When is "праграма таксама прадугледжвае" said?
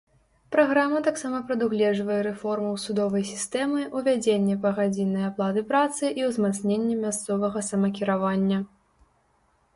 0.53-2.17